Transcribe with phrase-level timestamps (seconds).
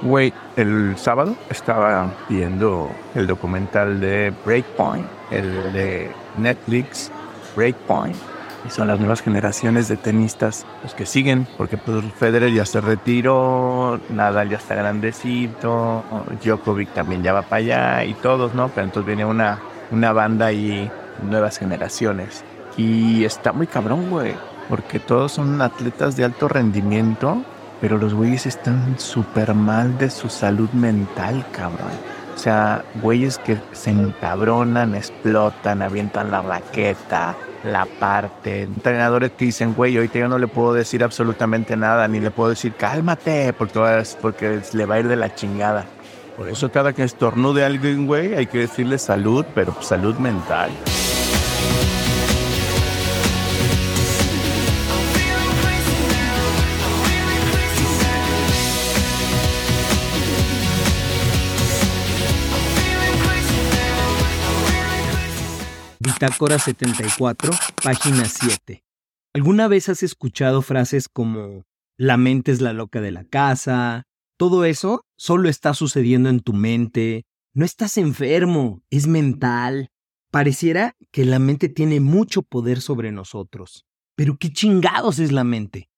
[0.00, 7.10] Güey, el sábado estaba viendo el documental de Breakpoint, el de Netflix,
[7.56, 8.14] Breakpoint.
[8.64, 14.00] Y son las nuevas generaciones de tenistas los que siguen, porque Federer ya se retiró,
[14.10, 16.04] Nadal ya está grandecito,
[16.44, 18.68] Djokovic también ya va para allá y todos, ¿no?
[18.68, 19.58] Pero entonces viene una,
[19.90, 20.90] una banda y
[21.22, 22.44] nuevas generaciones.
[22.76, 24.34] Y está muy cabrón, güey,
[24.68, 27.42] porque todos son atletas de alto rendimiento
[27.80, 31.92] pero los güeyes están súper mal de su salud mental, cabrón.
[32.34, 38.62] O sea, güeyes que se encabronan, explotan, avientan la raqueta, la parte.
[38.62, 42.50] Entrenadores que dicen, güey, ahorita yo no le puedo decir absolutamente nada, ni le puedo
[42.50, 45.86] decir, cálmate, porque, porque le va a ir de la chingada.
[46.36, 50.70] Por eso cada que estornude alguien, güey, hay que decirle salud, pero salud mental.
[66.20, 68.82] Bitácora 74, página 7.
[69.34, 71.62] ¿Alguna vez has escuchado frases como
[71.96, 74.02] la mente es la loca de la casa?
[74.36, 77.22] Todo eso solo está sucediendo en tu mente.
[77.54, 79.90] No estás enfermo, es mental.
[80.32, 83.84] Pareciera que la mente tiene mucho poder sobre nosotros.
[84.16, 85.88] Pero ¿qué chingados es la mente?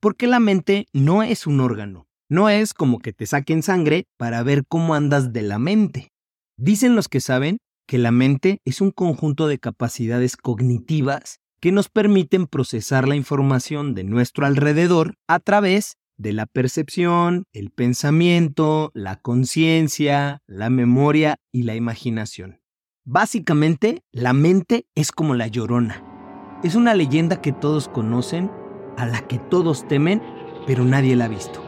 [0.00, 2.06] Porque la mente no es un órgano.
[2.30, 6.10] No es como que te saquen sangre para ver cómo andas de la mente.
[6.56, 7.58] Dicen los que saben
[7.88, 13.94] que la mente es un conjunto de capacidades cognitivas que nos permiten procesar la información
[13.94, 21.62] de nuestro alrededor a través de la percepción, el pensamiento, la conciencia, la memoria y
[21.62, 22.60] la imaginación.
[23.06, 26.04] Básicamente, la mente es como la llorona.
[26.62, 28.50] Es una leyenda que todos conocen,
[28.98, 30.20] a la que todos temen,
[30.66, 31.64] pero nadie la ha visto.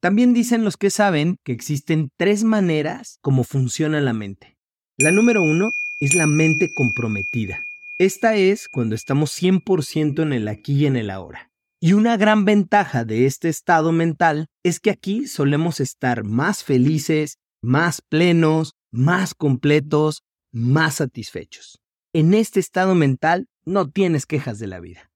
[0.00, 4.57] También dicen los que saben que existen tres maneras como funciona la mente.
[5.00, 7.64] La número uno es la mente comprometida.
[7.98, 11.52] Esta es cuando estamos 100% en el aquí y en el ahora.
[11.80, 17.36] Y una gran ventaja de este estado mental es que aquí solemos estar más felices,
[17.62, 21.78] más plenos, más completos, más satisfechos.
[22.12, 25.12] En este estado mental no tienes quejas de la vida.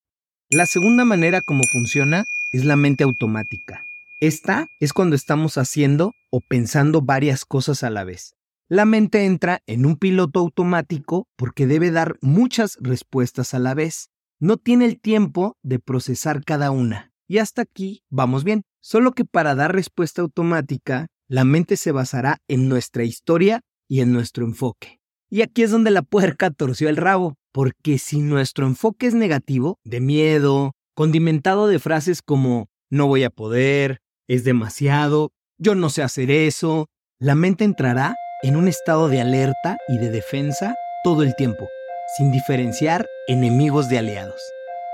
[0.49, 3.85] La segunda manera como funciona es la mente automática.
[4.21, 8.37] Esta es cuando estamos haciendo o pensando varias cosas a la vez.
[8.73, 14.09] La mente entra en un piloto automático porque debe dar muchas respuestas a la vez.
[14.41, 17.13] No tiene el tiempo de procesar cada una.
[17.29, 18.63] Y hasta aquí vamos bien.
[18.81, 24.11] Solo que para dar respuesta automática, la mente se basará en nuestra historia y en
[24.11, 25.01] nuestro enfoque.
[25.29, 29.81] Y aquí es donde la puerca torció el rabo, porque si nuestro enfoque es negativo,
[29.85, 36.03] de miedo, condimentado de frases como no voy a poder, es demasiado, yo no sé
[36.03, 36.89] hacer eso,
[37.19, 41.69] la mente entrará en un estado de alerta y de defensa todo el tiempo,
[42.17, 44.41] sin diferenciar enemigos de aliados.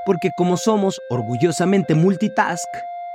[0.04, 2.68] Porque como somos orgullosamente multitask,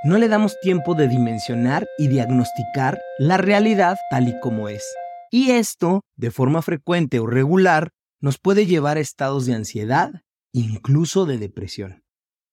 [0.04, 4.84] no le damos tiempo de dimensionar y diagnosticar la realidad tal y como es.
[5.32, 10.12] Y esto, de forma frecuente o regular, nos puede llevar a estados de ansiedad,
[10.52, 12.04] incluso de depresión.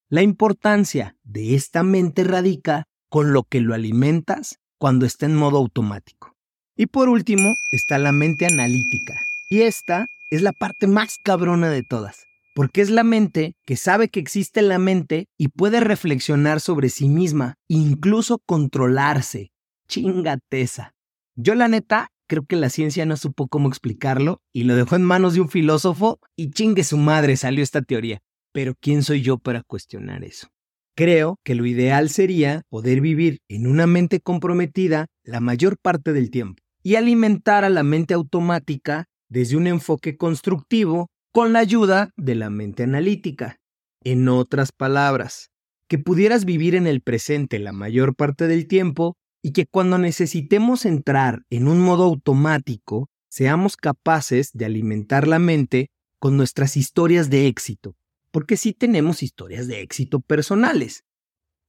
[0.09, 5.57] La importancia de esta mente radica con lo que lo alimentas cuando está en modo
[5.57, 6.30] automático.
[6.77, 9.19] Y por último está la mente analítica.
[9.49, 12.23] Y esta es la parte más cabrona de todas.
[12.55, 17.07] Porque es la mente que sabe que existe la mente y puede reflexionar sobre sí
[17.07, 19.51] misma, incluso controlarse.
[19.87, 20.93] Chingateza.
[21.35, 25.03] Yo la neta creo que la ciencia no supo cómo explicarlo y lo dejó en
[25.03, 28.21] manos de un filósofo y chingue su madre salió esta teoría.
[28.53, 30.47] Pero ¿quién soy yo para cuestionar eso?
[30.95, 36.29] Creo que lo ideal sería poder vivir en una mente comprometida la mayor parte del
[36.31, 42.35] tiempo y alimentar a la mente automática desde un enfoque constructivo con la ayuda de
[42.35, 43.59] la mente analítica.
[44.03, 45.51] En otras palabras,
[45.87, 50.85] que pudieras vivir en el presente la mayor parte del tiempo y que cuando necesitemos
[50.85, 55.89] entrar en un modo automático, seamos capaces de alimentar la mente
[56.19, 57.95] con nuestras historias de éxito,
[58.31, 61.03] porque sí tenemos historias de éxito personales,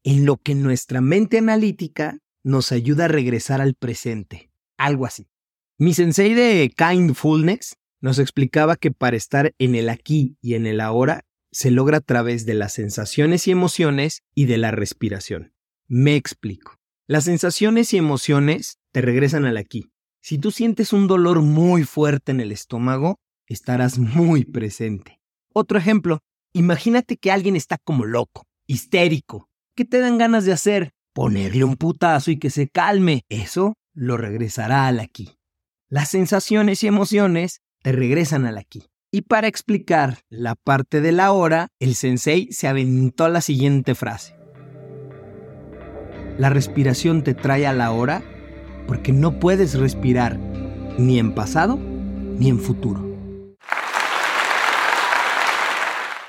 [0.05, 5.29] en lo que nuestra mente analítica nos ayuda a regresar al presente, algo así.
[5.79, 10.81] Mi sensei de Kindfulness nos explicaba que para estar en el aquí y en el
[10.81, 15.53] ahora se logra a través de las sensaciones y emociones y de la respiración.
[15.87, 16.79] Me explico.
[17.07, 19.91] Las sensaciones y emociones te regresan al aquí.
[20.21, 25.21] Si tú sientes un dolor muy fuerte en el estómago, estarás muy presente.
[25.53, 26.21] Otro ejemplo,
[26.53, 29.49] imagínate que alguien está como loco, histérico.
[29.75, 30.93] ¿Qué te dan ganas de hacer?
[31.13, 33.23] Ponerle un putazo y que se calme.
[33.29, 35.37] Eso lo regresará al aquí.
[35.89, 38.85] Las sensaciones y emociones te regresan al aquí.
[39.11, 44.35] Y para explicar la parte de la hora, el sensei se aventó la siguiente frase.
[46.39, 48.23] La respiración te trae a la hora
[48.87, 50.39] porque no puedes respirar
[50.99, 53.07] ni en pasado ni en futuro.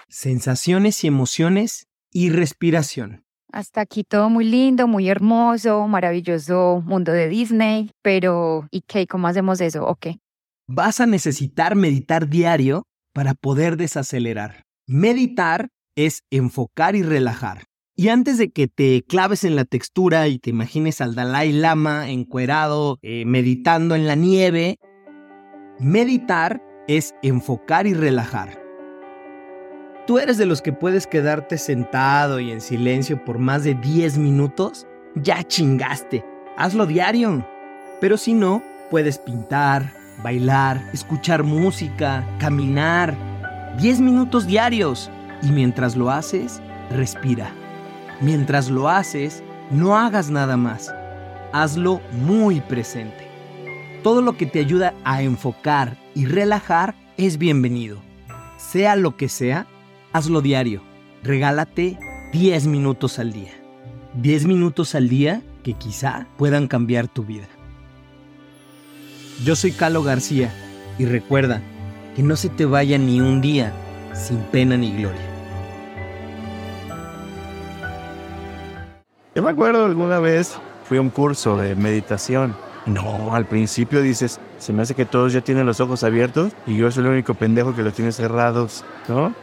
[0.09, 3.25] Sensaciones y emociones y respiración.
[3.53, 9.05] Hasta aquí todo muy lindo, muy hermoso, maravilloso mundo de Disney, pero ¿y qué?
[9.05, 9.85] ¿Cómo hacemos eso?
[9.85, 10.17] ¿O qué?
[10.67, 14.63] Vas a necesitar meditar diario para poder desacelerar.
[14.88, 17.65] Meditar es enfocar y relajar.
[17.95, 22.09] Y antes de que te claves en la textura y te imagines al Dalai Lama
[22.09, 24.79] encuerado, eh, meditando en la nieve,
[25.79, 28.62] meditar es enfocar y relajar.
[30.05, 34.17] ¿Tú eres de los que puedes quedarte sentado y en silencio por más de 10
[34.17, 34.85] minutos?
[35.15, 36.25] Ya chingaste,
[36.57, 37.47] hazlo diario.
[38.01, 38.61] Pero si no,
[38.91, 43.15] puedes pintar, bailar, escuchar música, caminar.
[43.77, 45.09] 10 minutos diarios.
[45.41, 46.61] Y mientras lo haces,
[46.91, 47.50] respira.
[48.19, 49.41] Mientras lo haces,
[49.71, 50.94] no hagas nada más.
[51.53, 53.25] Hazlo muy presente.
[54.03, 58.00] Todo lo que te ayuda a enfocar y relajar es bienvenido.
[58.57, 59.65] Sea lo que sea,
[60.13, 60.81] hazlo diario.
[61.24, 61.98] Regálate
[62.31, 63.51] 10 minutos al día.
[64.13, 67.48] 10 minutos al día que quizá puedan cambiar tu vida.
[69.44, 70.54] Yo soy Calo García
[71.00, 71.62] y recuerda
[72.15, 73.74] que no se te vaya ni un día
[74.13, 75.21] sin pena ni gloria.
[79.36, 80.56] Yo me acuerdo alguna vez
[80.86, 82.56] fui a un curso de meditación.
[82.86, 86.77] No, al principio dices, se me hace que todos ya tienen los ojos abiertos y
[86.77, 89.33] yo soy el único pendejo que los tiene cerrados, ¿no?